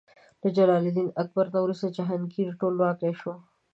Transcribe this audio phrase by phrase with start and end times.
[0.41, 3.33] له جلال الدین اکبر نه وروسته جهانګیر ټولواک شو.